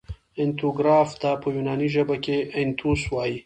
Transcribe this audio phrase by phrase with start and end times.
[0.41, 3.37] اتنوګراف ته په یوناني ژبه کښي انتوس وايي.